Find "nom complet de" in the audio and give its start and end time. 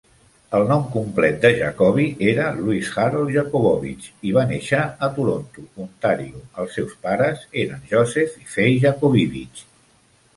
0.69-1.49